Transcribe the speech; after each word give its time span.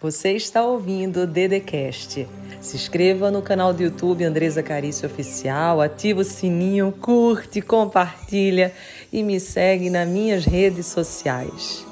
Você 0.00 0.30
está 0.30 0.64
ouvindo 0.64 1.22
o 1.22 1.26
Dedecast. 1.26 2.24
Se 2.60 2.76
inscreva 2.76 3.32
no 3.32 3.42
canal 3.42 3.74
do 3.74 3.82
YouTube 3.82 4.22
Andresa 4.22 4.62
Carício 4.62 5.08
Oficial, 5.08 5.80
ativa 5.80 6.20
o 6.20 6.24
sininho, 6.24 6.92
curte, 6.92 7.60
compartilha 7.60 8.72
e 9.12 9.24
me 9.24 9.40
segue 9.40 9.90
nas 9.90 10.08
minhas 10.08 10.44
redes 10.44 10.86
sociais. 10.86 11.84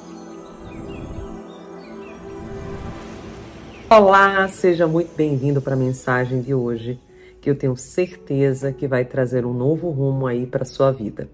Olá, 3.90 4.46
seja 4.46 4.86
muito 4.86 5.12
bem-vindo 5.16 5.60
para 5.60 5.74
a 5.74 5.76
mensagem 5.76 6.40
de 6.40 6.54
hoje, 6.54 7.00
que 7.40 7.50
eu 7.50 7.56
tenho 7.56 7.76
certeza 7.76 8.72
que 8.72 8.86
vai 8.86 9.04
trazer 9.04 9.44
um 9.44 9.52
novo 9.52 9.90
rumo 9.90 10.28
aí 10.28 10.46
para 10.46 10.64
sua 10.64 10.92
vida. 10.92 11.28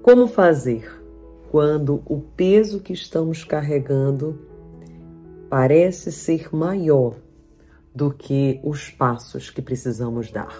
Como 0.00 0.28
fazer 0.28 0.88
quando 1.50 2.04
o 2.06 2.20
peso 2.20 2.78
que 2.78 2.92
estamos 2.92 3.42
carregando 3.42 4.48
parece 5.50 6.12
ser 6.12 6.48
maior 6.54 7.16
do 7.92 8.12
que 8.12 8.60
os 8.62 8.88
passos 8.88 9.50
que 9.50 9.60
precisamos 9.60 10.30
dar. 10.30 10.56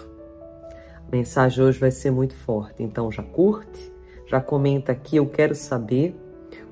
A 1.07 1.09
mensagem 1.09 1.63
hoje 1.63 1.79
vai 1.79 1.91
ser 1.91 2.11
muito 2.11 2.35
forte, 2.35 2.83
então 2.83 3.09
já 3.09 3.23
curte, 3.23 3.91
já 4.27 4.41
comenta 4.41 4.91
aqui, 4.91 5.15
eu 5.15 5.25
quero 5.27 5.55
saber, 5.55 6.13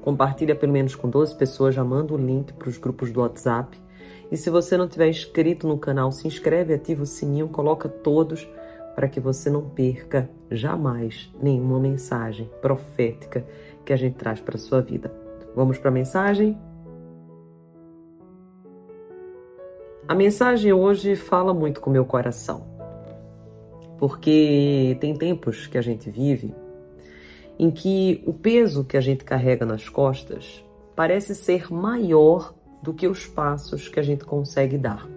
compartilha 0.01 0.53
pelo 0.53 0.73
menos 0.73 0.95
com 0.95 1.09
12 1.09 1.33
pessoas, 1.37 1.73
já 1.73 1.83
manda 1.83 2.13
o 2.13 2.17
link 2.17 2.51
para 2.53 2.67
os 2.67 2.77
grupos 2.77 3.09
do 3.09 3.21
WhatsApp. 3.21 3.81
E 4.29 4.35
se 4.35 4.49
você 4.49 4.75
não 4.75 4.87
tiver 4.87 5.07
inscrito 5.07 5.65
no 5.65 5.77
canal, 5.77 6.11
se 6.11 6.27
inscreve, 6.27 6.73
ativa 6.73 7.03
o 7.03 7.05
sininho, 7.05 7.47
coloca 7.47 7.87
todos 7.87 8.47
para 8.95 9.07
que 9.07 9.19
você 9.21 9.49
não 9.49 9.61
perca 9.69 10.29
jamais 10.51 11.31
nenhuma 11.41 11.79
mensagem 11.79 12.49
profética 12.61 13.45
que 13.85 13.93
a 13.93 13.97
gente 13.97 14.15
traz 14.15 14.41
para 14.41 14.55
a 14.55 14.59
sua 14.59 14.81
vida. 14.81 15.09
Vamos 15.55 15.77
para 15.77 15.89
a 15.89 15.93
mensagem? 15.93 16.68
A 20.09 20.15
mensagem 20.15 20.73
hoje 20.73 21.15
fala 21.15 21.53
muito 21.53 21.79
com 21.79 21.91
meu 21.91 22.03
coração, 22.03 22.65
porque 23.99 24.97
tem 24.99 25.15
tempos 25.15 25.67
que 25.67 25.77
a 25.77 25.83
gente 25.83 26.09
vive 26.09 26.51
em 27.59 27.69
que 27.69 28.23
o 28.25 28.33
peso 28.33 28.83
que 28.83 28.97
a 28.97 29.01
gente 29.01 29.23
carrega 29.23 29.67
nas 29.67 29.87
costas 29.87 30.65
parece 30.95 31.35
ser 31.35 31.71
maior 31.71 32.55
do 32.81 32.91
que 32.91 33.07
os 33.07 33.27
passos 33.27 33.87
que 33.87 33.99
a 33.99 34.01
gente 34.01 34.25
consegue 34.25 34.79
dar. 34.79 35.07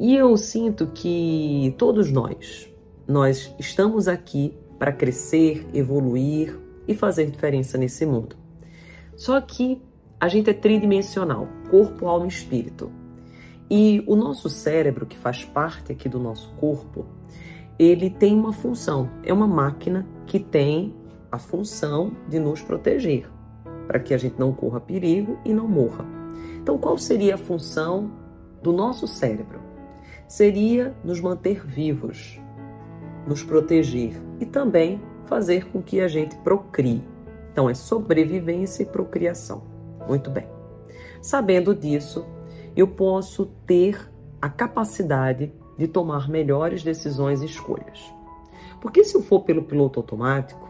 E 0.00 0.16
eu 0.16 0.36
sinto 0.36 0.88
que 0.88 1.72
todos 1.78 2.10
nós, 2.10 2.68
nós 3.06 3.54
estamos 3.56 4.08
aqui 4.08 4.52
para 4.80 4.90
crescer, 4.90 5.64
evoluir 5.72 6.58
e 6.88 6.94
fazer 6.96 7.30
diferença 7.30 7.78
nesse 7.78 8.04
mundo. 8.04 8.34
Só 9.14 9.40
que 9.40 9.80
a 10.18 10.26
gente 10.26 10.50
é 10.50 10.54
tridimensional, 10.54 11.46
corpo, 11.70 12.08
alma 12.08 12.26
e 12.26 12.30
espírito. 12.30 12.98
E 13.70 14.02
o 14.06 14.16
nosso 14.16 14.48
cérebro, 14.48 15.06
que 15.06 15.16
faz 15.16 15.44
parte 15.44 15.92
aqui 15.92 16.08
do 16.08 16.18
nosso 16.18 16.52
corpo, 16.54 17.06
ele 17.78 18.10
tem 18.10 18.34
uma 18.34 18.52
função. 18.52 19.08
É 19.22 19.32
uma 19.32 19.46
máquina 19.46 20.04
que 20.26 20.40
tem 20.40 20.92
a 21.30 21.38
função 21.38 22.10
de 22.28 22.40
nos 22.40 22.60
proteger, 22.60 23.30
para 23.86 24.00
que 24.00 24.12
a 24.12 24.18
gente 24.18 24.38
não 24.38 24.52
corra 24.52 24.80
perigo 24.80 25.38
e 25.44 25.52
não 25.52 25.68
morra. 25.68 26.04
Então, 26.60 26.76
qual 26.76 26.98
seria 26.98 27.36
a 27.36 27.38
função 27.38 28.10
do 28.60 28.72
nosso 28.72 29.06
cérebro? 29.06 29.60
Seria 30.26 30.94
nos 31.04 31.20
manter 31.20 31.64
vivos, 31.64 32.40
nos 33.26 33.42
proteger 33.44 34.20
e 34.40 34.46
também 34.46 35.00
fazer 35.26 35.70
com 35.70 35.80
que 35.80 36.00
a 36.00 36.08
gente 36.08 36.36
procrie. 36.38 37.04
Então, 37.52 37.70
é 37.70 37.74
sobrevivência 37.74 38.82
e 38.82 38.86
procriação. 38.86 39.62
Muito 40.08 40.28
bem. 40.28 40.48
Sabendo 41.22 41.74
disso, 41.74 42.26
eu 42.76 42.86
posso 42.86 43.46
ter 43.66 44.10
a 44.40 44.48
capacidade 44.48 45.52
de 45.76 45.88
tomar 45.88 46.28
melhores 46.28 46.82
decisões 46.82 47.42
e 47.42 47.46
escolhas. 47.46 48.12
Porque 48.80 49.04
se 49.04 49.14
eu 49.14 49.22
for 49.22 49.40
pelo 49.40 49.62
piloto 49.62 50.00
automático 50.00 50.68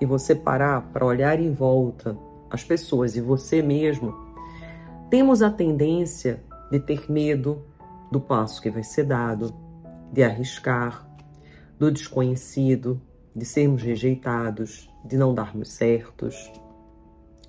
e 0.00 0.06
você 0.06 0.34
parar 0.34 0.82
para 0.92 1.04
olhar 1.04 1.38
em 1.40 1.52
volta 1.52 2.16
as 2.50 2.62
pessoas 2.62 3.16
e 3.16 3.20
você 3.20 3.62
mesmo, 3.62 4.14
temos 5.10 5.42
a 5.42 5.50
tendência 5.50 6.42
de 6.70 6.80
ter 6.80 7.10
medo 7.10 7.62
do 8.10 8.20
passo 8.20 8.60
que 8.60 8.70
vai 8.70 8.82
ser 8.82 9.04
dado, 9.04 9.54
de 10.12 10.22
arriscar, 10.22 11.08
do 11.78 11.90
desconhecido, 11.90 13.00
de 13.34 13.44
sermos 13.44 13.82
rejeitados, 13.82 14.88
de 15.04 15.16
não 15.16 15.34
darmos 15.34 15.70
certos, 15.72 16.50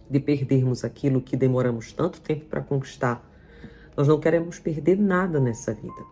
de 0.09 0.19
perdermos 0.19 0.83
aquilo 0.83 1.21
que 1.21 1.37
demoramos 1.37 1.93
tanto 1.93 2.19
tempo 2.21 2.45
para 2.45 2.61
conquistar 2.61 3.23
nós 3.95 4.07
não 4.07 4.19
queremos 4.19 4.59
perder 4.59 4.97
nada 4.97 5.39
nessa 5.39 5.73
vida. 5.73 6.03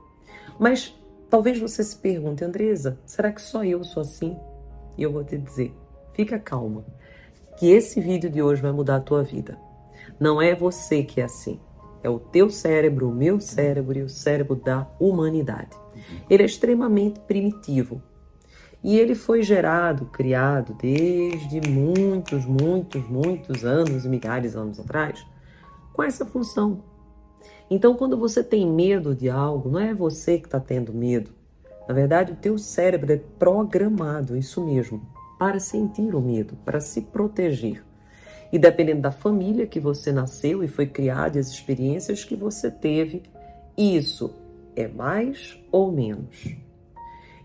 Mas 0.59 0.95
talvez 1.29 1.59
você 1.59 1.83
se 1.83 1.95
pergunte, 1.95 2.43
Andresa, 2.43 2.99
será 3.05 3.31
que 3.31 3.41
só 3.41 3.63
eu 3.63 3.83
sou 3.83 4.01
assim? 4.01 4.37
E 4.97 5.03
eu 5.03 5.11
vou 5.11 5.23
te 5.23 5.37
dizer, 5.37 5.73
fica 6.13 6.39
calma, 6.39 6.85
que 7.57 7.71
esse 7.71 7.99
vídeo 7.99 8.29
de 8.29 8.41
hoje 8.41 8.61
vai 8.61 8.71
mudar 8.71 8.97
a 8.97 9.01
tua 9.01 9.23
vida. 9.23 9.57
Não 10.19 10.41
é 10.41 10.55
você 10.55 11.03
que 11.03 11.21
é 11.21 11.23
assim. 11.23 11.59
É 12.03 12.09
o 12.09 12.19
teu 12.19 12.49
cérebro, 12.49 13.09
o 13.09 13.15
meu 13.15 13.39
cérebro 13.39 13.97
e 13.97 14.03
o 14.03 14.09
cérebro 14.09 14.55
da 14.55 14.87
humanidade. 14.99 15.75
Ele 16.29 16.43
é 16.43 16.45
extremamente 16.45 17.19
primitivo. 17.21 18.01
E 18.83 18.99
ele 18.99 19.15
foi 19.15 19.41
gerado, 19.41 20.07
criado 20.07 20.73
desde 20.73 21.61
muitos, 21.69 22.45
muitos, 22.45 23.07
muitos 23.07 23.63
anos, 23.63 24.05
milhares 24.05 24.51
de 24.51 24.57
anos 24.57 24.77
atrás, 24.77 25.25
com 25.93 26.03
essa 26.03 26.25
função 26.25 26.83
então, 27.69 27.95
quando 27.95 28.17
você 28.17 28.43
tem 28.43 28.69
medo 28.69 29.15
de 29.15 29.29
algo, 29.29 29.69
não 29.69 29.79
é 29.79 29.93
você 29.93 30.37
que 30.37 30.45
está 30.45 30.59
tendo 30.59 30.93
medo. 30.93 31.31
Na 31.87 31.93
verdade, 31.93 32.31
o 32.31 32.35
teu 32.35 32.57
cérebro 32.57 33.11
é 33.11 33.17
programado, 33.39 34.37
isso 34.37 34.63
mesmo, 34.63 35.01
para 35.37 35.59
sentir 35.59 36.15
o 36.15 36.21
medo, 36.21 36.55
para 36.63 36.79
se 36.79 37.01
proteger. 37.01 37.83
E 38.51 38.59
dependendo 38.59 39.01
da 39.01 39.11
família 39.11 39.65
que 39.65 39.79
você 39.79 40.11
nasceu 40.11 40.63
e 40.63 40.67
foi 40.67 40.85
criado, 40.85 41.37
as 41.39 41.47
experiências 41.47 42.23
que 42.23 42.35
você 42.35 42.69
teve, 42.69 43.23
isso 43.75 44.33
é 44.75 44.87
mais 44.87 45.59
ou 45.71 45.91
menos. 45.91 46.55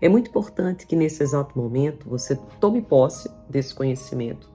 É 0.01 0.07
muito 0.07 0.29
importante 0.29 0.85
que 0.85 0.95
nesse 0.95 1.23
exato 1.23 1.57
momento 1.59 2.07
você 2.07 2.35
tome 2.59 2.81
posse 2.81 3.29
desse 3.49 3.73
conhecimento, 3.73 4.49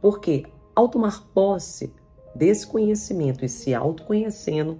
porque 0.00 0.44
ao 0.74 0.88
tomar 0.88 1.22
posse 1.32 1.92
desse 2.34 2.66
conhecimento 2.66 3.44
e 3.44 3.48
se 3.48 3.74
autoconhecendo, 3.74 4.78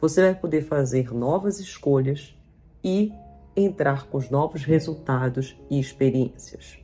você 0.00 0.22
vai 0.22 0.34
poder 0.34 0.62
fazer 0.62 1.12
novas 1.12 1.58
escolhas 1.60 2.34
e 2.82 3.12
entrar 3.56 4.06
com 4.06 4.18
os 4.18 4.30
novos 4.30 4.64
resultados 4.64 5.56
e 5.70 5.78
experiências. 5.78 6.78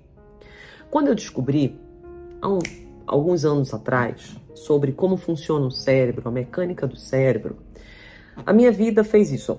Quando 0.90 1.08
eu 1.08 1.14
descobri, 1.14 1.80
há 2.40 2.48
um, 2.48 2.58
alguns 3.06 3.44
anos 3.44 3.72
atrás, 3.72 4.36
sobre 4.54 4.92
como 4.92 5.16
funciona 5.16 5.66
o 5.66 5.70
cérebro, 5.70 6.28
a 6.28 6.30
mecânica 6.30 6.86
do 6.86 6.96
cérebro, 6.96 7.56
a 8.44 8.52
minha 8.52 8.70
vida 8.70 9.02
fez 9.02 9.32
isso. 9.32 9.58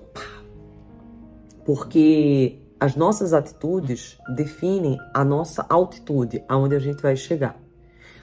Porque 1.64 2.60
as 2.80 2.94
nossas 2.94 3.32
atitudes 3.32 4.18
definem 4.34 4.98
a 5.12 5.24
nossa 5.24 5.66
altitude, 5.68 6.42
aonde 6.48 6.76
a 6.76 6.78
gente 6.78 7.02
vai 7.02 7.16
chegar. 7.16 7.60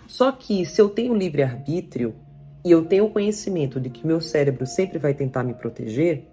Só 0.08 0.32
que 0.32 0.66
se 0.66 0.82
eu 0.82 0.90
tenho 0.90 1.14
livre-arbítrio, 1.14 2.16
e 2.66 2.72
eu 2.72 2.84
tenho 2.84 3.06
o 3.06 3.12
conhecimento 3.12 3.80
de 3.80 3.92
que 3.92 4.08
meu 4.08 4.20
cérebro 4.20 4.66
sempre 4.66 4.98
vai 4.98 5.14
tentar 5.14 5.44
me 5.44 5.54
proteger, 5.54 6.28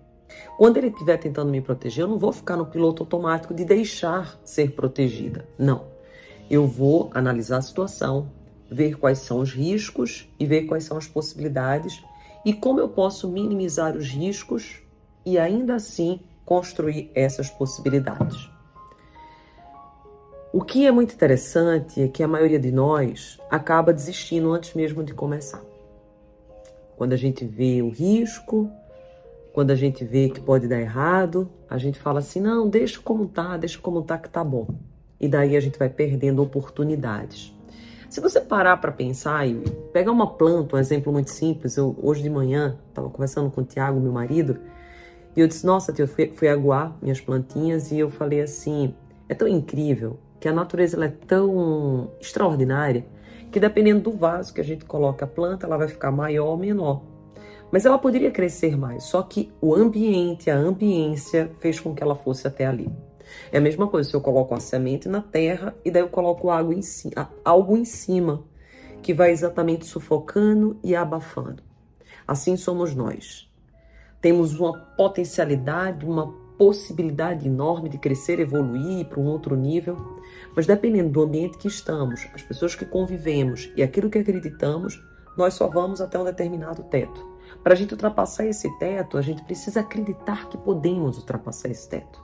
quando 0.56 0.78
ele 0.78 0.86
estiver 0.86 1.18
tentando 1.18 1.50
me 1.50 1.60
proteger, 1.60 2.04
eu 2.04 2.08
não 2.08 2.18
vou 2.18 2.32
ficar 2.32 2.56
no 2.56 2.64
piloto 2.64 3.02
automático 3.02 3.52
de 3.52 3.66
deixar 3.66 4.40
ser 4.42 4.72
protegida. 4.72 5.46
Não. 5.58 5.84
Eu 6.50 6.66
vou 6.66 7.10
analisar 7.12 7.58
a 7.58 7.62
situação, 7.62 8.30
ver 8.70 8.96
quais 8.96 9.18
são 9.18 9.40
os 9.40 9.52
riscos 9.52 10.26
e 10.40 10.46
ver 10.46 10.62
quais 10.62 10.84
são 10.84 10.96
as 10.96 11.06
possibilidades 11.06 12.02
e 12.46 12.54
como 12.54 12.80
eu 12.80 12.88
posso 12.88 13.28
minimizar 13.28 13.94
os 13.94 14.08
riscos 14.08 14.82
e 15.26 15.38
ainda 15.38 15.74
assim 15.74 16.18
construir 16.46 17.10
essas 17.14 17.50
possibilidades. 17.50 18.48
O 20.50 20.62
que 20.62 20.86
é 20.86 20.90
muito 20.90 21.14
interessante 21.14 22.00
é 22.00 22.08
que 22.08 22.22
a 22.22 22.28
maioria 22.28 22.58
de 22.58 22.72
nós 22.72 23.38
acaba 23.50 23.92
desistindo 23.92 24.50
antes 24.50 24.72
mesmo 24.72 25.04
de 25.04 25.12
começar. 25.12 25.71
Quando 26.96 27.12
a 27.12 27.16
gente 27.16 27.44
vê 27.44 27.82
o 27.82 27.88
risco, 27.88 28.70
quando 29.52 29.70
a 29.70 29.74
gente 29.74 30.04
vê 30.04 30.28
que 30.28 30.40
pode 30.40 30.66
dar 30.66 30.80
errado, 30.80 31.50
a 31.68 31.78
gente 31.78 31.98
fala 31.98 32.20
assim: 32.20 32.40
não, 32.40 32.68
deixa 32.68 33.00
como 33.00 33.26
tá, 33.26 33.56
deixa 33.56 33.78
como 33.78 34.02
tá 34.02 34.18
que 34.18 34.28
tá 34.28 34.42
bom. 34.42 34.66
E 35.20 35.28
daí 35.28 35.56
a 35.56 35.60
gente 35.60 35.78
vai 35.78 35.88
perdendo 35.88 36.42
oportunidades. 36.42 37.54
Se 38.08 38.20
você 38.20 38.40
parar 38.40 38.76
para 38.76 38.92
pensar 38.92 39.48
e 39.48 39.54
pegar 39.92 40.12
uma 40.12 40.34
planta, 40.34 40.76
um 40.76 40.78
exemplo 40.78 41.12
muito 41.12 41.30
simples, 41.30 41.76
eu 41.76 41.96
hoje 42.02 42.22
de 42.22 42.28
manhã 42.28 42.78
estava 42.88 43.08
conversando 43.08 43.50
com 43.50 43.62
o 43.62 43.64
Tiago, 43.64 44.00
meu 44.00 44.12
marido, 44.12 44.58
e 45.36 45.40
eu 45.40 45.48
disse: 45.48 45.64
Nossa, 45.64 45.94
eu 45.96 46.08
fui, 46.08 46.32
fui 46.34 46.48
aguar 46.48 46.96
minhas 47.00 47.20
plantinhas 47.20 47.90
e 47.90 47.98
eu 47.98 48.10
falei 48.10 48.40
assim: 48.40 48.94
é 49.28 49.34
tão 49.34 49.48
incrível 49.48 50.18
que 50.40 50.48
a 50.48 50.52
natureza 50.52 51.02
é 51.04 51.08
tão 51.08 52.10
extraordinária 52.20 53.06
que 53.52 53.60
dependendo 53.60 54.00
do 54.00 54.12
vaso 54.12 54.52
que 54.52 54.60
a 54.60 54.64
gente 54.64 54.84
coloca 54.86 55.26
a 55.26 55.28
planta, 55.28 55.66
ela 55.66 55.76
vai 55.76 55.86
ficar 55.86 56.10
maior 56.10 56.46
ou 56.46 56.56
menor. 56.56 57.02
Mas 57.70 57.84
ela 57.84 57.98
poderia 57.98 58.30
crescer 58.30 58.76
mais, 58.76 59.04
só 59.04 59.22
que 59.22 59.52
o 59.60 59.74
ambiente, 59.74 60.50
a 60.50 60.56
ambiência 60.56 61.50
fez 61.60 61.78
com 61.78 61.94
que 61.94 62.02
ela 62.02 62.16
fosse 62.16 62.46
até 62.46 62.66
ali. 62.66 62.90
É 63.50 63.58
a 63.58 63.60
mesma 63.60 63.86
coisa 63.86 64.08
se 64.08 64.16
eu 64.16 64.20
coloco 64.20 64.54
a 64.54 64.60
semente 64.60 65.08
na 65.08 65.20
terra 65.20 65.74
e 65.84 65.90
daí 65.90 66.02
eu 66.02 66.08
coloco 66.08 66.50
água 66.50 66.74
em 66.74 66.82
cima, 66.82 67.30
algo 67.44 67.76
em 67.76 67.84
cima 67.84 68.44
que 69.02 69.14
vai 69.14 69.30
exatamente 69.30 69.86
sufocando 69.86 70.78
e 70.82 70.94
abafando. 70.96 71.62
Assim 72.26 72.56
somos 72.56 72.94
nós. 72.94 73.50
Temos 74.20 74.58
uma 74.58 74.78
potencialidade, 74.96 76.06
uma 76.06 76.34
possibilidade 76.58 77.46
enorme 77.46 77.88
de 77.88 77.98
crescer, 77.98 78.38
evoluir 78.38 79.06
para 79.06 79.20
um 79.20 79.26
outro 79.26 79.56
nível, 79.56 79.96
mas 80.54 80.66
dependendo 80.66 81.10
do 81.10 81.22
ambiente 81.22 81.58
que 81.58 81.68
estamos, 81.68 82.26
as 82.34 82.42
pessoas 82.42 82.74
que 82.74 82.84
convivemos 82.84 83.70
e 83.76 83.82
aquilo 83.82 84.10
que 84.10 84.18
acreditamos, 84.18 85.02
nós 85.36 85.54
só 85.54 85.68
vamos 85.68 86.00
até 86.00 86.18
um 86.18 86.24
determinado 86.24 86.82
teto. 86.84 87.32
Para 87.62 87.74
a 87.74 87.76
gente 87.76 87.92
ultrapassar 87.92 88.46
esse 88.46 88.68
teto, 88.78 89.16
a 89.16 89.22
gente 89.22 89.42
precisa 89.44 89.80
acreditar 89.80 90.48
que 90.48 90.58
podemos 90.58 91.18
ultrapassar 91.18 91.70
esse 91.70 91.88
teto. 91.88 92.22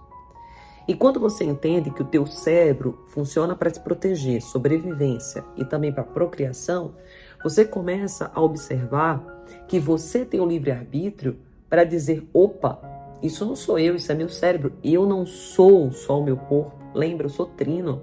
E 0.89 0.95
quando 0.95 1.21
você 1.21 1.45
entende 1.45 1.91
que 1.91 2.01
o 2.01 2.07
teu 2.07 2.27
cérebro 2.27 3.05
funciona 3.09 3.55
para 3.55 3.71
te 3.71 3.79
proteger, 3.79 4.41
sobrevivência 4.41 5.45
e 5.55 5.63
também 5.63 5.93
para 5.93 6.03
procriação, 6.03 6.95
você 7.43 7.63
começa 7.63 8.31
a 8.35 8.41
observar 8.41 9.45
que 9.69 9.79
você 9.79 10.25
tem 10.25 10.41
o 10.41 10.47
livre-arbítrio 10.47 11.39
para 11.69 11.85
dizer: 11.85 12.27
opa, 12.33 12.81
isso 13.23 13.45
não 13.45 13.57
sou 13.57 13.79
eu, 13.79 13.95
isso 13.97 14.11
é 14.13 14.15
meu 14.15 14.29
cérebro. 14.29 14.73
Eu 14.83 15.07
não 15.07 15.27
sou 15.27 15.91
só 15.91 16.21
o 16.21 16.25
meu 16.25 16.37
corpo. 16.37 16.77
Lembra, 16.95 17.27
eu 17.27 17.31
sou 17.31 17.47
trino. 17.47 18.03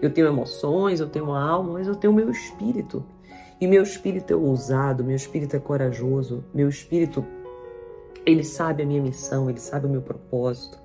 Eu 0.00 0.12
tenho 0.12 0.26
emoções, 0.26 1.00
eu 1.00 1.08
tenho 1.08 1.26
uma 1.26 1.42
alma, 1.42 1.74
mas 1.74 1.86
eu 1.86 1.94
tenho 1.94 2.12
meu 2.12 2.30
espírito. 2.30 3.04
E 3.60 3.66
meu 3.66 3.82
espírito 3.82 4.32
é 4.32 4.36
ousado, 4.36 5.04
meu 5.04 5.14
espírito 5.16 5.54
é 5.54 5.58
corajoso, 5.60 6.44
meu 6.52 6.68
espírito 6.68 7.24
ele 8.24 8.44
sabe 8.44 8.82
a 8.82 8.86
minha 8.86 9.02
missão, 9.02 9.48
ele 9.48 9.60
sabe 9.60 9.86
o 9.86 9.88
meu 9.88 10.02
propósito. 10.02 10.78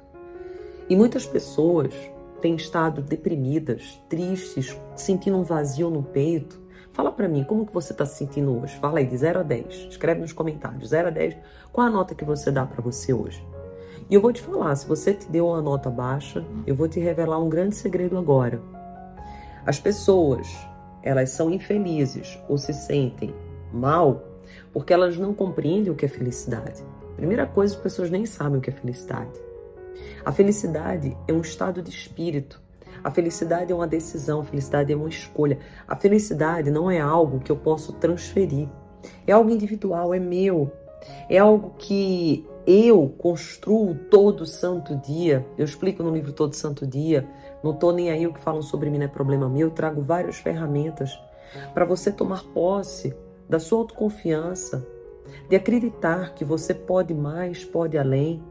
E 0.90 0.96
muitas 0.96 1.25
pessoas 1.25 1.94
têm 2.42 2.56
estado 2.56 3.02
deprimidas, 3.02 4.02
tristes, 4.08 4.75
sentindo 4.96 5.38
um 5.38 5.44
vazio 5.44 5.90
no 5.90 6.04
peito. 6.04 6.60
Fala 6.92 7.12
para 7.12 7.28
mim, 7.28 7.44
como 7.44 7.66
que 7.66 7.74
você 7.74 7.94
está 7.94 8.06
se 8.06 8.18
sentindo 8.18 8.60
hoje? 8.60 8.75
Fala 8.78 9.00
aí, 9.00 9.06
de 9.06 9.18
0 9.18 9.40
a 9.40 9.44
10. 9.44 9.88
Escreve 9.90 10.22
nos 10.22 10.34
comentários. 10.34 10.90
0 10.90 11.10
a 11.10 11.12
10, 11.12 11.38
qual 11.72 11.86
a 11.86 11.90
nota 11.90 12.16
que 12.16 12.25
você 12.25 12.50
dá 12.50 12.66
para 12.66 12.81
você 12.81 13.13
hoje? 13.13 13.46
E 14.09 14.15
eu 14.15 14.21
vou 14.21 14.31
te 14.31 14.42
falar, 14.42 14.74
se 14.77 14.88
você 14.88 15.13
te 15.13 15.30
deu 15.30 15.48
uma 15.48 15.62
nota 15.62 15.89
baixa, 15.89 16.45
eu 16.65 16.74
vou 16.74 16.88
te 16.88 16.98
revelar 16.98 17.39
um 17.39 17.50
grande 17.50 17.75
segredo 17.75 18.18
agora. 18.18 18.62
As 19.65 19.81
pessoas, 19.81 20.48
elas 21.04 21.31
são 21.31 21.51
infelizes 21.51 22.39
ou 22.48 22.57
se 22.57 22.74
sentem 22.74 23.36
mal 23.74 24.24
porque 24.71 24.94
elas 24.94 25.18
não 25.18 25.33
compreendem 25.33 25.92
o 25.92 25.95
que 25.95 26.06
é 26.06 26.07
felicidade. 26.07 26.81
Primeira 27.18 27.45
coisa, 27.45 27.75
as 27.75 27.81
pessoas 27.81 28.09
nem 28.09 28.25
sabem 28.25 28.59
o 28.59 28.62
que 28.62 28.69
é 28.69 28.74
felicidade. 28.74 29.42
A 30.24 30.31
felicidade 30.31 31.18
é 31.27 31.33
um 31.33 31.42
estado 31.42 31.81
de 31.81 31.89
espírito. 31.89 32.62
A 33.03 33.12
felicidade 33.12 33.74
é 33.74 33.75
uma 33.75 33.88
decisão, 33.88 34.39
a 34.39 34.44
felicidade 34.45 34.94
é 34.94 34.95
uma 34.95 35.10
escolha. 35.10 35.60
A 35.86 35.98
felicidade 35.98 36.71
não 36.71 36.89
é 36.89 37.01
algo 37.01 37.39
que 37.39 37.51
eu 37.51 37.57
posso 37.57 37.92
transferir. 37.92 38.69
É 39.25 39.33
algo 39.33 39.50
individual, 39.50 40.13
é 40.13 40.19
meu. 40.19 40.71
É 41.30 41.39
algo 41.39 41.74
que 41.77 42.48
eu 42.68 43.08
construo 43.18 43.96
todo 43.96 44.46
santo 44.46 44.94
dia. 44.98 45.48
Eu 45.58 45.64
explico 45.64 46.04
no 46.04 46.14
livro 46.14 46.34
Todo 46.34 46.54
Santo 46.54 46.86
Dia. 46.86 47.25
Não 47.64 47.72
estou 47.72 47.94
nem 47.94 48.12
aí 48.12 48.28
o 48.28 48.34
que 48.34 48.42
falam 48.42 48.62
sobre 48.62 48.90
mim, 48.90 48.98
não 48.98 49.06
é 49.06 49.08
problema 49.08 49.48
meu. 49.48 49.69
Eu 49.69 49.72
trago 49.72 50.02
várias 50.02 50.36
ferramentas 50.36 51.18
para 51.74 51.86
você 51.86 52.12
tomar 52.12 52.44
posse 52.54 53.16
da 53.48 53.58
sua 53.58 53.80
autoconfiança, 53.80 54.86
de 55.48 55.56
acreditar 55.56 56.34
que 56.34 56.44
você 56.44 56.74
pode 56.74 57.14
mais, 57.14 57.64
pode 57.64 57.98
além. 57.98 58.44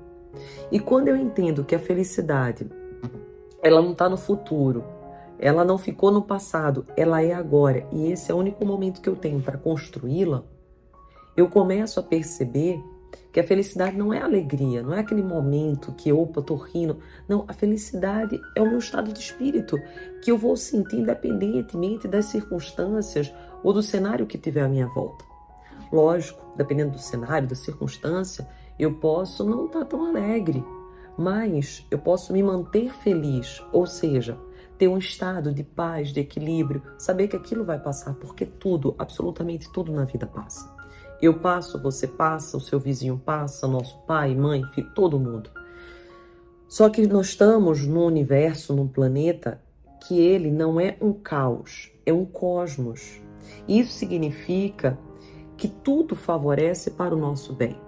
E 0.73 0.81
quando 0.81 1.09
eu 1.09 1.17
entendo 1.17 1.62
que 1.62 1.75
a 1.75 1.79
felicidade 1.79 2.67
ela 3.62 3.83
não 3.83 3.93
está 3.93 4.09
no 4.09 4.17
futuro, 4.17 4.83
ela 5.39 5.62
não 5.62 5.77
ficou 5.77 6.11
no 6.11 6.23
passado, 6.23 6.87
ela 6.97 7.23
é 7.23 7.35
agora 7.35 7.87
e 7.93 8.11
esse 8.11 8.33
é 8.33 8.35
o 8.35 8.39
único 8.39 8.65
momento 8.65 9.03
que 9.03 9.09
eu 9.11 9.17
tenho 9.17 9.43
para 9.43 9.59
construí-la, 9.59 10.43
eu 11.37 11.51
começo 11.51 12.01
a 12.01 12.03
perceber 12.03 12.83
que 13.32 13.41
a 13.41 13.44
felicidade 13.44 13.97
não 13.97 14.14
é 14.14 14.20
alegria, 14.20 14.82
não 14.82 14.94
é 14.94 15.00
aquele 15.00 15.23
momento 15.23 15.93
que, 15.93 16.12
opa, 16.12 16.41
tô 16.41 16.55
rindo. 16.55 16.99
Não, 17.29 17.44
a 17.47 17.53
felicidade 17.53 18.41
é 18.55 18.62
o 18.62 18.69
meu 18.69 18.79
estado 18.79 19.12
de 19.12 19.20
espírito, 19.20 19.79
que 20.23 20.31
eu 20.31 20.38
vou 20.38 20.56
sentir 20.56 20.97
independentemente 20.97 22.08
das 22.08 22.26
circunstâncias 22.26 23.32
ou 23.62 23.73
do 23.73 23.82
cenário 23.82 24.26
que 24.26 24.38
tiver 24.38 24.62
à 24.62 24.69
minha 24.69 24.87
volta. 24.87 25.25
Lógico, 25.93 26.44
dependendo 26.56 26.93
do 26.93 26.99
cenário, 26.99 27.49
da 27.49 27.55
circunstância, 27.55 28.49
eu 28.79 28.94
posso 28.94 29.44
não 29.44 29.67
estar 29.67 29.81
tá 29.81 29.85
tão 29.85 30.06
alegre, 30.06 30.64
mas 31.19 31.87
eu 31.91 31.99
posso 31.99 32.32
me 32.32 32.43
manter 32.43 32.93
feliz, 32.93 33.62
ou 33.73 33.87
seja, 33.87 34.38
ter 34.76 34.88
um 34.88 34.99
estado 34.99 35.52
de 35.52 35.62
paz, 35.62 36.12
de 36.12 36.20
equilíbrio, 36.20 36.82
saber 36.99 37.29
que 37.29 37.37
aquilo 37.37 37.64
vai 37.64 37.79
passar, 37.79 38.14
porque 38.14 38.44
tudo, 38.44 38.94
absolutamente 38.99 39.70
tudo 39.73 39.93
na 39.93 40.05
vida 40.05 40.26
passa. 40.26 40.75
Eu 41.21 41.35
passo, 41.39 41.81
você 41.81 42.07
passa, 42.07 42.57
o 42.57 42.61
seu 42.61 42.79
vizinho 42.79 43.21
passa, 43.25 43.67
nosso 43.67 43.99
pai, 44.07 44.35
mãe, 44.35 44.63
filho, 44.75 44.91
todo 44.95 45.19
mundo. 45.19 45.51
Só 46.69 46.91
que 46.91 47.07
nós 47.07 47.29
estamos 47.29 47.87
num 47.87 48.05
universo, 48.05 48.75
num 48.75 48.87
planeta 48.87 49.63
que 50.07 50.21
ele 50.21 50.51
não 50.51 50.79
é 50.81 50.97
um 51.01 51.13
caos, 51.13 51.91
é 52.05 52.13
um 52.13 52.25
cosmos. 52.25 53.21
Isso 53.67 53.93
significa 53.93 54.99
que 55.57 55.69
tudo 55.69 56.15
favorece 56.15 56.91
para 56.91 57.15
o 57.15 57.19
nosso 57.19 57.53
bem. 57.55 57.81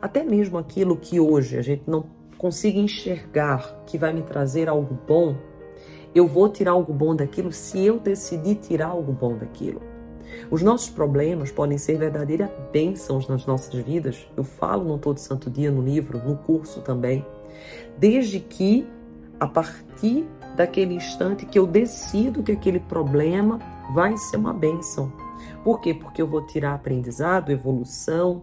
Até 0.00 0.22
mesmo 0.22 0.56
aquilo 0.56 0.96
que 0.96 1.18
hoje 1.18 1.58
a 1.58 1.62
gente 1.62 1.82
não 1.86 2.04
consiga 2.36 2.78
enxergar 2.78 3.82
que 3.86 3.98
vai 3.98 4.12
me 4.12 4.22
trazer 4.22 4.68
algo 4.68 4.96
bom, 5.06 5.36
eu 6.14 6.26
vou 6.26 6.48
tirar 6.48 6.72
algo 6.72 6.92
bom 6.92 7.16
daquilo 7.16 7.50
se 7.50 7.84
eu 7.84 7.98
decidir 7.98 8.56
tirar 8.56 8.88
algo 8.88 9.12
bom 9.12 9.36
daquilo. 9.36 9.97
Os 10.50 10.62
nossos 10.62 10.90
problemas 10.90 11.50
podem 11.50 11.78
ser 11.78 11.98
verdadeiras 11.98 12.50
bênçãos 12.72 13.28
nas 13.28 13.46
nossas 13.46 13.74
vidas. 13.74 14.26
Eu 14.36 14.44
falo 14.44 14.84
no 14.84 14.98
Todo 14.98 15.18
Santo 15.18 15.50
Dia, 15.50 15.70
no 15.70 15.82
livro, 15.82 16.22
no 16.24 16.36
curso 16.36 16.80
também. 16.80 17.24
Desde 17.98 18.40
que, 18.40 18.86
a 19.38 19.46
partir 19.46 20.26
daquele 20.56 20.94
instante 20.94 21.46
que 21.46 21.58
eu 21.58 21.66
decido 21.66 22.42
que 22.42 22.52
aquele 22.52 22.80
problema 22.80 23.58
vai 23.92 24.16
ser 24.16 24.36
uma 24.36 24.52
bênção. 24.52 25.12
Por 25.62 25.80
quê? 25.80 25.94
Porque 25.94 26.20
eu 26.20 26.26
vou 26.26 26.46
tirar 26.46 26.74
aprendizado, 26.74 27.50
evolução. 27.50 28.42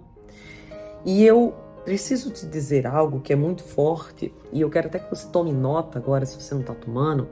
E 1.03 1.24
eu 1.24 1.53
preciso 1.83 2.31
te 2.31 2.47
dizer 2.47 2.87
algo 2.87 3.19
que 3.19 3.31
é 3.31 3.35
muito 3.35 3.64
forte, 3.64 4.33
e 4.52 4.61
eu 4.61 4.69
quero 4.71 4.87
até 4.87 4.97
que 4.97 5.09
você 5.09 5.28
tome 5.28 5.54
nota 5.54 5.99
agora, 5.99 6.25
se 6.25 6.42
você 6.42 6.56
não 6.56 6.61
está 6.61 6.73
tomando, 6.73 7.28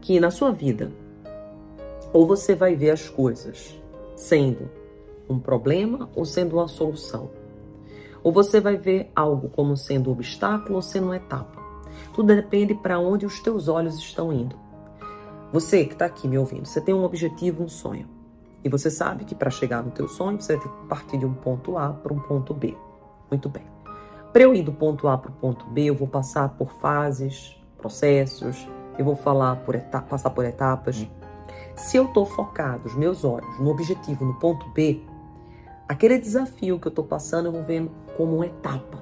que 0.00 0.18
na 0.18 0.32
sua 0.32 0.50
vida, 0.50 0.90
ou 2.12 2.26
você 2.26 2.56
vai 2.56 2.74
ver 2.74 2.90
as 2.90 3.08
coisas 3.08 3.77
sendo 4.18 4.68
um 5.28 5.38
problema 5.38 6.10
ou 6.14 6.24
sendo 6.24 6.56
uma 6.56 6.68
solução. 6.68 7.30
Ou 8.22 8.32
você 8.32 8.60
vai 8.60 8.76
ver 8.76 9.10
algo 9.14 9.48
como 9.48 9.76
sendo 9.76 10.10
um 10.10 10.12
obstáculo 10.12 10.76
ou 10.76 10.82
sendo 10.82 11.04
uma 11.04 11.16
etapa. 11.16 11.62
Tudo 12.12 12.34
depende 12.34 12.74
para 12.74 12.98
onde 12.98 13.24
os 13.24 13.40
teus 13.40 13.68
olhos 13.68 13.96
estão 13.96 14.32
indo. 14.32 14.56
Você 15.52 15.84
que 15.84 15.92
está 15.92 16.06
aqui 16.06 16.26
me 16.26 16.36
ouvindo, 16.36 16.66
você 16.66 16.80
tem 16.80 16.94
um 16.94 17.04
objetivo, 17.04 17.62
um 17.62 17.68
sonho. 17.68 18.08
E 18.64 18.68
você 18.68 18.90
sabe 18.90 19.24
que 19.24 19.34
para 19.34 19.50
chegar 19.50 19.82
no 19.82 19.92
teu 19.92 20.08
sonho, 20.08 20.40
você 20.40 20.58
ter 20.58 20.68
que 20.68 20.88
partir 20.88 21.16
de 21.16 21.24
um 21.24 21.32
ponto 21.32 21.78
A 21.78 21.90
para 21.90 22.12
um 22.12 22.18
ponto 22.18 22.52
B. 22.52 22.76
Muito 23.30 23.48
bem. 23.48 23.64
Para 24.32 24.42
eu 24.42 24.54
ir 24.54 24.62
do 24.62 24.72
ponto 24.72 25.06
A 25.06 25.16
para 25.16 25.30
o 25.30 25.34
ponto 25.34 25.64
B, 25.66 25.84
eu 25.84 25.94
vou 25.94 26.08
passar 26.08 26.48
por 26.50 26.72
fases, 26.72 27.56
processos, 27.78 28.68
eu 28.98 29.04
vou 29.04 29.14
falar 29.14 29.56
por 29.56 29.76
etapa, 29.76 30.08
passar 30.08 30.30
por 30.30 30.44
etapas. 30.44 31.08
Se 31.78 31.96
eu 31.96 32.06
estou 32.06 32.26
focado, 32.26 32.88
os 32.88 32.96
meus 32.96 33.22
olhos, 33.22 33.56
no 33.60 33.70
objetivo, 33.70 34.24
no 34.24 34.34
ponto 34.34 34.68
B, 34.70 35.00
aquele 35.88 36.18
desafio 36.18 36.76
que 36.80 36.88
eu 36.88 36.90
estou 36.90 37.04
passando, 37.04 37.46
eu 37.46 37.52
vou 37.52 37.62
ver 37.62 37.88
como 38.16 38.34
uma 38.34 38.46
etapa. 38.46 39.00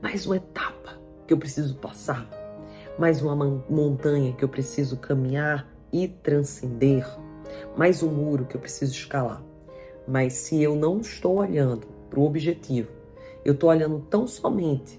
Mais 0.00 0.24
uma 0.24 0.38
etapa 0.38 0.98
que 1.26 1.34
eu 1.34 1.38
preciso 1.38 1.76
passar. 1.76 2.26
Mais 2.98 3.20
uma 3.20 3.36
montanha 3.68 4.32
que 4.32 4.42
eu 4.42 4.48
preciso 4.48 4.96
caminhar 4.96 5.68
e 5.92 6.08
transcender. 6.08 7.06
Mais 7.76 8.02
um 8.02 8.08
muro 8.08 8.46
que 8.46 8.56
eu 8.56 8.60
preciso 8.60 8.94
escalar. 8.94 9.42
Mas 10.06 10.32
se 10.32 10.62
eu 10.62 10.74
não 10.74 11.00
estou 11.00 11.36
olhando 11.36 11.86
para 12.08 12.18
o 12.18 12.24
objetivo, 12.24 12.90
eu 13.44 13.52
estou 13.52 13.68
olhando 13.68 14.00
tão 14.08 14.26
somente 14.26 14.98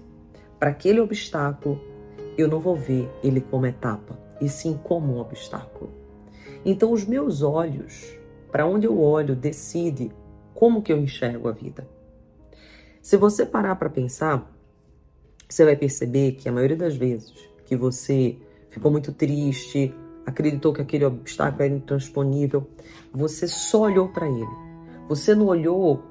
para 0.60 0.70
aquele 0.70 1.00
obstáculo, 1.00 1.80
eu 2.38 2.46
não 2.46 2.60
vou 2.60 2.76
ver 2.76 3.10
ele 3.20 3.40
como 3.40 3.66
etapa, 3.66 4.16
e 4.40 4.48
sim 4.48 4.78
como 4.84 5.16
um 5.16 5.18
obstáculo. 5.18 5.99
Então, 6.64 6.92
os 6.92 7.04
meus 7.04 7.42
olhos, 7.42 8.16
para 8.50 8.66
onde 8.66 8.86
eu 8.86 9.00
olho, 9.00 9.34
decide 9.34 10.10
como 10.54 10.82
que 10.82 10.92
eu 10.92 10.98
enxergo 10.98 11.48
a 11.48 11.52
vida. 11.52 11.88
Se 13.00 13.16
você 13.16 13.46
parar 13.46 13.76
para 13.76 13.88
pensar, 13.88 14.50
você 15.48 15.64
vai 15.64 15.76
perceber 15.76 16.32
que 16.32 16.48
a 16.48 16.52
maioria 16.52 16.76
das 16.76 16.96
vezes 16.96 17.32
que 17.64 17.76
você 17.76 18.36
ficou 18.68 18.90
muito 18.90 19.12
triste, 19.12 19.94
acreditou 20.26 20.72
que 20.72 20.82
aquele 20.82 21.04
obstáculo 21.04 21.62
era 21.62 21.74
intransponível, 21.74 22.66
você 23.12 23.46
só 23.46 23.82
olhou 23.82 24.08
para 24.08 24.28
ele. 24.28 24.70
Você 25.08 25.34
não 25.34 25.46
olhou 25.46 26.02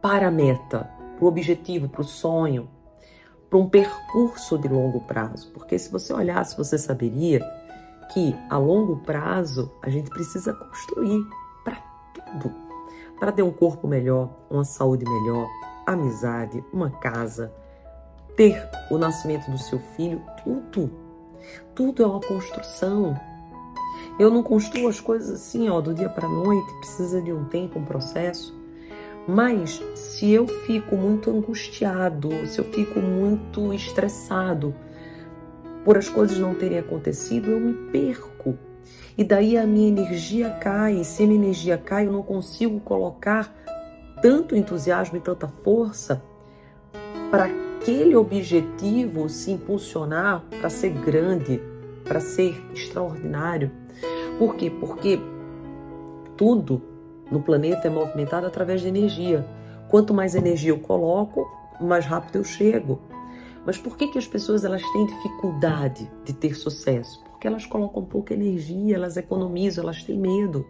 para 0.00 0.28
a 0.28 0.30
meta, 0.30 0.90
para 1.16 1.24
o 1.24 1.28
objetivo, 1.28 1.88
para 1.88 2.00
o 2.00 2.04
sonho, 2.04 2.68
para 3.48 3.58
um 3.58 3.68
percurso 3.68 4.58
de 4.58 4.68
longo 4.68 5.00
prazo. 5.02 5.50
Porque 5.52 5.78
se 5.78 5.90
você 5.90 6.12
olhasse, 6.12 6.56
você 6.56 6.76
saberia 6.76 7.40
que 8.12 8.34
a 8.48 8.56
longo 8.58 8.96
prazo 8.98 9.70
a 9.82 9.90
gente 9.90 10.10
precisa 10.10 10.52
construir 10.52 11.26
para 11.64 11.76
tudo. 12.14 12.54
Para 13.18 13.32
ter 13.32 13.42
um 13.42 13.50
corpo 13.50 13.88
melhor, 13.88 14.30
uma 14.50 14.64
saúde 14.64 15.04
melhor, 15.04 15.46
amizade, 15.86 16.64
uma 16.72 16.90
casa, 16.90 17.52
ter 18.36 18.68
o 18.90 18.98
nascimento 18.98 19.50
do 19.50 19.58
seu 19.58 19.78
filho, 19.78 20.22
tudo. 20.44 20.90
Tudo 21.74 22.02
é 22.02 22.06
uma 22.06 22.20
construção. 22.20 23.18
Eu 24.18 24.30
não 24.30 24.42
construo 24.42 24.88
as 24.88 25.00
coisas 25.00 25.30
assim, 25.30 25.68
ó, 25.68 25.80
do 25.80 25.94
dia 25.94 26.08
para 26.08 26.28
noite, 26.28 26.72
precisa 26.78 27.20
de 27.22 27.32
um 27.32 27.44
tempo, 27.44 27.78
um 27.78 27.84
processo. 27.84 28.54
Mas 29.26 29.82
se 29.94 30.30
eu 30.30 30.46
fico 30.46 30.96
muito 30.96 31.30
angustiado, 31.30 32.30
se 32.46 32.58
eu 32.58 32.64
fico 32.64 33.00
muito 33.00 33.72
estressado 33.72 34.74
por 35.86 35.96
as 35.96 36.08
coisas 36.08 36.36
não 36.36 36.52
terem 36.52 36.80
acontecido, 36.80 37.52
eu 37.52 37.60
me 37.60 37.72
perco. 37.92 38.58
E 39.16 39.22
daí 39.22 39.56
a 39.56 39.64
minha 39.64 39.86
energia 39.86 40.50
cai. 40.50 40.94
E 40.96 41.04
se 41.04 41.22
a 41.22 41.26
minha 41.28 41.38
energia 41.38 41.78
cai, 41.78 42.08
eu 42.08 42.12
não 42.12 42.24
consigo 42.24 42.80
colocar 42.80 43.54
tanto 44.20 44.56
entusiasmo 44.56 45.16
e 45.16 45.20
tanta 45.20 45.46
força 45.46 46.20
para 47.30 47.44
aquele 47.44 48.16
objetivo 48.16 49.28
se 49.28 49.52
impulsionar 49.52 50.42
para 50.60 50.68
ser 50.68 50.90
grande, 50.90 51.62
para 52.02 52.18
ser 52.18 52.60
extraordinário. 52.74 53.70
Por 54.40 54.56
quê? 54.56 54.68
Porque 54.68 55.20
tudo 56.36 56.82
no 57.30 57.40
planeta 57.40 57.86
é 57.86 57.90
movimentado 57.90 58.44
através 58.44 58.80
de 58.80 58.88
energia. 58.88 59.46
Quanto 59.88 60.12
mais 60.12 60.34
energia 60.34 60.72
eu 60.72 60.80
coloco, 60.80 61.48
mais 61.80 62.04
rápido 62.04 62.38
eu 62.38 62.44
chego. 62.44 63.00
Mas 63.66 63.76
por 63.76 63.96
que, 63.96 64.06
que 64.06 64.18
as 64.18 64.28
pessoas 64.28 64.64
elas 64.64 64.82
têm 64.92 65.06
dificuldade 65.06 66.08
de 66.24 66.32
ter 66.32 66.54
sucesso? 66.54 67.20
Porque 67.24 67.48
elas 67.48 67.66
colocam 67.66 68.04
pouca 68.04 68.32
energia, 68.32 68.94
elas 68.94 69.16
economizam, 69.16 69.82
elas 69.82 70.04
têm 70.04 70.16
medo. 70.16 70.64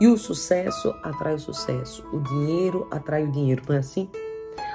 E 0.00 0.08
o 0.08 0.18
sucesso 0.18 0.92
atrai 1.04 1.34
o 1.34 1.38
sucesso, 1.38 2.04
o 2.12 2.18
dinheiro 2.18 2.88
atrai 2.90 3.24
o 3.24 3.30
dinheiro, 3.30 3.62
não 3.68 3.76
é 3.76 3.78
assim? 3.78 4.10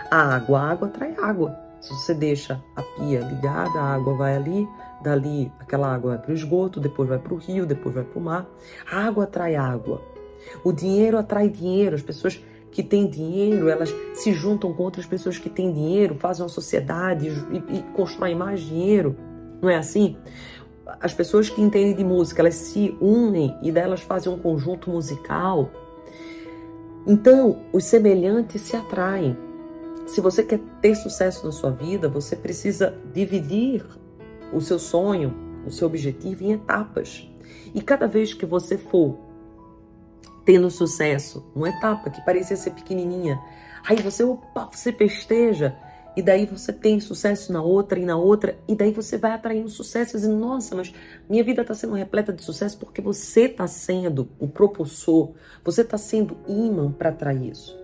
A 0.10 0.36
água, 0.36 0.60
a 0.60 0.72
água 0.72 0.88
atrai 0.88 1.14
água. 1.22 1.56
Se 1.82 1.94
você 1.94 2.14
deixa 2.14 2.64
a 2.76 2.82
pia 2.82 3.20
ligada, 3.20 3.80
a 3.80 3.96
água 3.96 4.16
vai 4.16 4.36
ali, 4.36 4.68
dali 5.04 5.52
aquela 5.60 5.94
água 5.94 6.12
vai 6.12 6.20
para 6.20 6.32
o 6.32 6.36
esgoto, 6.36 6.80
depois 6.80 7.10
vai 7.10 7.20
para 7.20 7.34
o 7.34 7.38
rio, 7.38 7.66
depois 7.66 7.94
vai 7.94 8.04
para 8.04 8.20
o 8.20 8.22
mar. 8.22 8.48
A 8.90 9.06
água 9.06 9.26
atrai 9.26 9.56
água. 9.56 10.02
O 10.64 10.72
dinheiro 10.72 11.18
atrai 11.18 11.50
dinheiro. 11.50 11.96
As 11.96 12.02
pessoas 12.02 12.42
que 12.72 12.82
têm 12.82 13.08
dinheiro, 13.08 13.70
elas 13.70 13.94
se 14.14 14.32
juntam 14.32 14.74
com 14.74 14.84
outras 14.84 15.06
pessoas 15.06 15.38
que 15.38 15.50
têm 15.50 15.74
dinheiro, 15.74 16.16
fazem 16.16 16.44
uma 16.44 16.50
sociedade 16.50 17.28
e, 17.28 17.78
e 17.78 17.84
constroem 17.94 18.36
mais 18.36 18.62
dinheiro. 18.62 19.16
Não 19.62 19.70
é 19.70 19.76
assim? 19.76 20.16
As 21.00 21.14
pessoas 21.14 21.50
que 21.50 21.62
entendem 21.62 21.96
de 21.96 22.04
música, 22.04 22.42
elas 22.42 22.56
se 22.56 22.98
unem 23.00 23.56
e 23.62 23.72
delas 23.72 24.02
fazem 24.02 24.32
um 24.32 24.40
conjunto 24.40 24.90
musical. 24.90 25.70
Então, 27.06 27.60
os 27.74 27.84
semelhantes 27.84 28.62
se 28.62 28.76
atraem. 28.76 29.38
Se 30.06 30.22
você 30.22 30.44
quer 30.44 30.60
ter 30.82 30.96
sucesso 30.96 31.46
na 31.46 31.52
sua 31.52 31.72
vida, 31.72 32.08
você 32.08 32.36
precisa 32.36 32.98
dividir 33.14 33.86
o 34.52 34.60
seu 34.60 34.80
sonho, 34.80 35.34
o 35.66 35.72
seu 35.72 35.88
objetivo 35.88 36.44
em 36.44 36.54
etapas. 36.54 37.30
E 37.74 37.82
cada 37.82 38.08
vez 38.08 38.34
que 38.34 38.46
você 38.46 38.78
for 38.78 39.18
tendo 40.46 40.70
sucesso, 40.70 41.46
uma 41.56 41.70
etapa 41.70 42.10
que 42.10 42.24
parecia 42.26 42.56
ser 42.56 42.72
pequenininha, 42.72 43.40
aí 43.88 44.02
você, 44.02 44.24
opa, 44.24 44.70
você 44.72 44.92
festeja, 44.92 45.76
e 46.16 46.22
daí 46.22 46.46
você 46.46 46.74
tem 46.74 47.00
sucesso 47.00 47.54
na 47.54 47.62
outra 47.62 47.98
e 47.98 48.06
na 48.06 48.18
outra, 48.18 48.58
e 48.68 48.76
daí 48.76 48.92
você 48.92 49.18
vai 49.18 49.32
atraindo 49.32 49.70
sucesso, 49.70 50.18
dizendo, 50.18 50.36
nossa, 50.36 50.76
mas 50.76 50.94
minha 51.30 51.44
vida 51.44 51.62
está 51.62 51.74
sendo 51.74 51.94
repleta 51.94 52.34
de 52.34 52.44
sucesso 52.44 52.78
porque 52.78 53.02
você 53.02 53.44
está 53.44 53.66
sendo 53.66 54.30
o 54.38 54.48
propulsor, 54.48 55.32
você 55.64 55.82
está 55.82 55.98
sendo 55.98 56.38
imã 56.48 56.92
para 56.92 57.10
atrair 57.10 57.52
isso. 57.52 57.80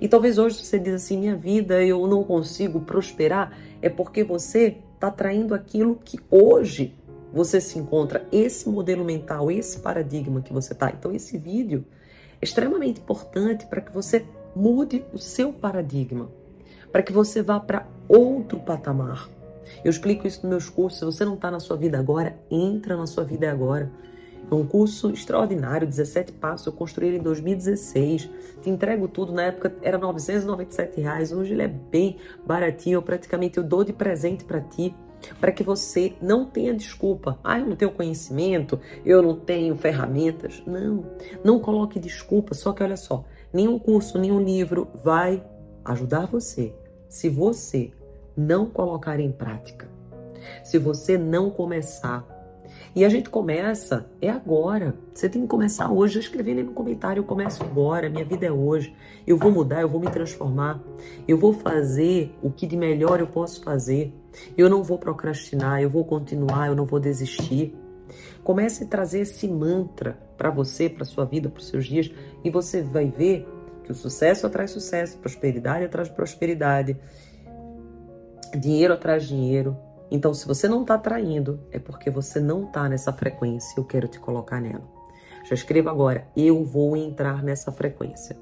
E 0.00 0.08
talvez 0.08 0.38
hoje 0.38 0.64
você 0.64 0.78
diz 0.78 0.94
assim, 0.94 1.18
minha 1.18 1.34
vida 1.34 1.82
eu 1.82 2.06
não 2.06 2.22
consigo 2.22 2.80
prosperar, 2.80 3.56
é 3.80 3.88
porque 3.88 4.22
você 4.22 4.78
está 4.94 5.08
atraindo 5.08 5.54
aquilo 5.54 5.96
que 5.96 6.20
hoje 6.30 6.96
você 7.32 7.60
se 7.60 7.78
encontra, 7.78 8.26
esse 8.30 8.68
modelo 8.68 9.04
mental, 9.04 9.50
esse 9.50 9.80
paradigma 9.80 10.42
que 10.42 10.52
você 10.52 10.72
está. 10.72 10.90
Então 10.90 11.12
esse 11.12 11.38
vídeo 11.38 11.84
extremamente 12.42 13.00
importante 13.00 13.66
para 13.66 13.80
que 13.80 13.92
você 13.92 14.26
mude 14.54 15.04
o 15.12 15.18
seu 15.18 15.52
paradigma, 15.52 16.28
para 16.90 17.02
que 17.02 17.12
você 17.12 17.40
vá 17.40 17.58
para 17.60 17.86
outro 18.08 18.58
patamar. 18.58 19.28
Eu 19.84 19.90
explico 19.90 20.26
isso 20.26 20.40
nos 20.42 20.50
meus 20.50 20.68
cursos. 20.68 20.98
Se 20.98 21.04
você 21.04 21.24
não 21.24 21.34
está 21.34 21.50
na 21.50 21.60
sua 21.60 21.76
vida 21.76 21.98
agora, 21.98 22.36
entra 22.50 22.96
na 22.96 23.06
sua 23.06 23.24
vida 23.24 23.50
agora. 23.50 23.90
É 24.50 24.54
um 24.54 24.66
curso 24.66 25.10
extraordinário, 25.10 25.86
17 25.86 26.32
passos. 26.32 26.66
Eu 26.66 26.72
construí 26.72 27.08
ele 27.08 27.18
em 27.18 27.22
2016. 27.22 28.28
Te 28.60 28.68
entrego 28.68 29.08
tudo. 29.08 29.32
Na 29.32 29.44
época 29.44 29.74
era 29.80 29.96
997 29.96 31.00
reais. 31.00 31.32
Hoje 31.32 31.52
ele 31.54 31.62
é 31.62 31.68
bem 31.68 32.18
baratinho. 32.44 32.96
Eu 32.96 33.02
praticamente 33.02 33.56
eu 33.56 33.64
dou 33.64 33.82
de 33.84 33.92
presente 33.92 34.44
para 34.44 34.60
ti 34.60 34.94
para 35.40 35.52
que 35.52 35.62
você 35.62 36.14
não 36.20 36.44
tenha 36.44 36.74
desculpa. 36.74 37.38
Ah, 37.42 37.58
eu 37.58 37.66
não 37.66 37.76
tenho 37.76 37.92
conhecimento, 37.92 38.80
eu 39.04 39.22
não 39.22 39.36
tenho 39.36 39.76
ferramentas. 39.76 40.62
Não, 40.66 41.04
não 41.44 41.58
coloque 41.58 41.98
desculpa. 41.98 42.54
Só 42.54 42.72
que 42.72 42.82
olha 42.82 42.96
só, 42.96 43.24
nenhum 43.52 43.78
curso, 43.78 44.18
nenhum 44.18 44.40
livro 44.40 44.88
vai 45.02 45.42
ajudar 45.84 46.26
você 46.26 46.74
se 47.08 47.28
você 47.28 47.92
não 48.36 48.66
colocar 48.66 49.20
em 49.20 49.30
prática. 49.30 49.88
Se 50.64 50.78
você 50.78 51.16
não 51.16 51.50
começar 51.50 52.26
e 52.94 53.04
a 53.04 53.08
gente 53.08 53.30
começa, 53.30 54.06
é 54.20 54.28
agora. 54.28 54.94
Você 55.14 55.28
tem 55.28 55.42
que 55.42 55.48
começar 55.48 55.90
hoje. 55.90 56.18
Escrevendo 56.18 56.58
aí 56.58 56.64
no 56.64 56.72
comentário, 56.72 57.20
eu 57.20 57.24
começo 57.24 57.62
agora, 57.62 58.10
minha 58.10 58.24
vida 58.24 58.46
é 58.46 58.52
hoje. 58.52 58.94
Eu 59.26 59.38
vou 59.38 59.50
mudar, 59.50 59.80
eu 59.80 59.88
vou 59.88 60.00
me 60.00 60.10
transformar. 60.10 60.80
Eu 61.26 61.38
vou 61.38 61.52
fazer 61.52 62.34
o 62.42 62.50
que 62.50 62.66
de 62.66 62.76
melhor 62.76 63.20
eu 63.20 63.26
posso 63.26 63.62
fazer. 63.62 64.12
Eu 64.56 64.68
não 64.68 64.82
vou 64.82 64.98
procrastinar, 64.98 65.80
eu 65.82 65.90
vou 65.90 66.04
continuar, 66.04 66.68
eu 66.68 66.76
não 66.76 66.84
vou 66.84 67.00
desistir. 67.00 67.74
Comece 68.42 68.84
a 68.84 68.86
trazer 68.86 69.20
esse 69.20 69.48
mantra 69.48 70.18
para 70.36 70.50
você, 70.50 70.88
para 70.88 71.04
sua 71.04 71.24
vida, 71.24 71.48
para 71.48 71.60
os 71.60 71.68
seus 71.68 71.86
dias, 71.86 72.10
e 72.44 72.50
você 72.50 72.82
vai 72.82 73.06
ver 73.08 73.46
que 73.84 73.92
o 73.92 73.94
sucesso 73.94 74.46
atrai 74.46 74.68
sucesso, 74.68 75.18
prosperidade 75.18 75.84
atrai 75.84 76.08
prosperidade, 76.10 76.96
dinheiro 78.58 78.94
atrai 78.94 79.18
dinheiro, 79.18 79.76
então, 80.14 80.34
se 80.34 80.46
você 80.46 80.68
não 80.68 80.82
está 80.82 80.96
atraindo, 80.96 81.58
é 81.70 81.78
porque 81.78 82.10
você 82.10 82.38
não 82.38 82.64
está 82.66 82.86
nessa 82.86 83.14
frequência. 83.14 83.80
Eu 83.80 83.84
quero 83.84 84.06
te 84.06 84.20
colocar 84.20 84.60
nela. 84.60 84.86
Já 85.48 85.54
escreva 85.54 85.90
agora, 85.90 86.28
eu 86.36 86.62
vou 86.62 86.94
entrar 86.94 87.42
nessa 87.42 87.72
frequência. 87.72 88.36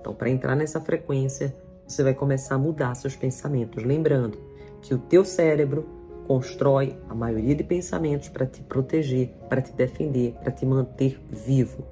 Então, 0.00 0.12
para 0.12 0.28
entrar 0.28 0.56
nessa 0.56 0.80
frequência, 0.80 1.56
você 1.86 2.02
vai 2.02 2.14
começar 2.14 2.56
a 2.56 2.58
mudar 2.58 2.96
seus 2.96 3.14
pensamentos. 3.14 3.84
Lembrando 3.84 4.36
que 4.84 4.92
o 4.92 4.98
teu 4.98 5.24
cérebro 5.24 5.88
constrói 6.26 6.98
a 7.08 7.14
maioria 7.14 7.54
de 7.54 7.64
pensamentos 7.64 8.28
para 8.28 8.44
te 8.44 8.60
proteger, 8.60 9.30
para 9.48 9.62
te 9.62 9.72
defender, 9.72 10.34
para 10.42 10.52
te 10.52 10.66
manter 10.66 11.18
vivo. 11.30 11.84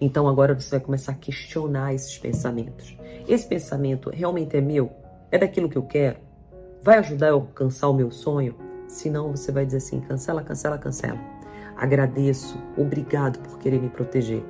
Então 0.00 0.28
agora 0.28 0.54
você 0.54 0.70
vai 0.70 0.80
começar 0.80 1.12
a 1.12 1.16
questionar 1.16 1.92
esses 1.92 2.16
pensamentos. 2.16 2.96
Esse 3.26 3.46
pensamento 3.46 4.08
realmente 4.08 4.56
é 4.56 4.60
meu? 4.60 4.92
É 5.32 5.38
daquilo 5.38 5.68
que 5.68 5.76
eu 5.76 5.82
quero? 5.82 6.18
Vai 6.80 6.98
ajudar 6.98 7.28
eu 7.28 7.34
a 7.34 7.40
alcançar 7.40 7.88
o 7.88 7.94
meu 7.94 8.12
sonho? 8.12 8.54
Se 8.86 9.10
não, 9.10 9.32
você 9.32 9.50
vai 9.50 9.66
dizer 9.66 9.78
assim: 9.78 10.00
cancela, 10.00 10.42
cancela, 10.44 10.78
cancela. 10.78 11.18
Agradeço, 11.76 12.56
obrigado 12.76 13.40
por 13.40 13.58
querer 13.58 13.80
me 13.80 13.88
proteger. 13.88 14.44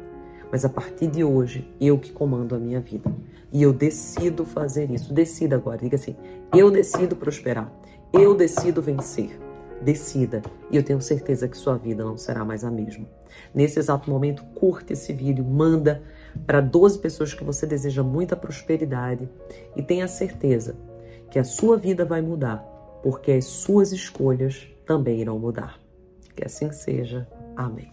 Mas 0.51 0.67
a 0.67 0.69
partir 0.69 1.07
de 1.07 1.25
hoje, 1.25 1.67
eu 1.81 1.99
que 1.99 2.13
comando 2.13 2.55
a 2.55 2.59
minha 2.59 2.81
vida. 2.81 3.11
E 3.53 3.63
eu 3.63 3.73
decido 3.73 4.45
fazer 4.45 4.91
isso. 4.91 5.13
Decida 5.13 5.57
agora. 5.57 5.79
Diga 5.79 5.97
assim: 5.97 6.17
eu 6.55 6.71
decido 6.71 7.15
prosperar. 7.15 7.71
Eu 8.13 8.35
decido 8.35 8.81
vencer. 8.81 9.39
Decida. 9.81 10.43
E 10.71 10.77
eu 10.77 10.83
tenho 10.83 11.01
certeza 11.01 11.49
que 11.49 11.57
sua 11.57 11.77
vida 11.77 12.05
não 12.05 12.17
será 12.17 12.45
mais 12.45 12.65
a 12.65 12.71
mesma. 12.71 13.07
Nesse 13.55 13.79
exato 13.79 14.11
momento, 14.11 14.45
curte 14.55 14.93
esse 14.93 15.13
vídeo, 15.13 15.45
manda 15.45 16.03
para 16.47 16.61
12 16.61 16.99
pessoas 16.99 17.35
que 17.35 17.45
você 17.45 17.67
deseja 17.67 18.03
muita 18.03 18.37
prosperidade 18.37 19.29
e 19.77 19.83
tenha 19.83 20.09
certeza 20.09 20.77
que 21.31 21.39
a 21.39 21.45
sua 21.45 21.77
vida 21.77 22.05
vai 22.05 22.23
mudar, 22.23 22.59
porque 23.03 23.33
as 23.33 23.45
suas 23.45 23.93
escolhas 23.93 24.69
também 24.87 25.21
irão 25.21 25.39
mudar. 25.39 25.79
Que 26.35 26.45
assim 26.45 26.71
seja. 26.73 27.27
Amém. 27.57 27.93